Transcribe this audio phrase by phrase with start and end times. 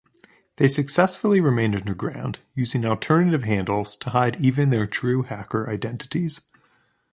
[0.55, 6.41] They successfully remained underground using alternative handles to hide even their true hacker identities.